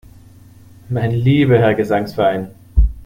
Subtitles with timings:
[0.89, 2.49] Mein lieber Herr Gesangsverein!